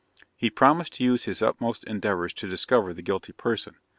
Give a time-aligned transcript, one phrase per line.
[0.35, 3.75] He promised to use his utmost endeavours to discover the guilty person.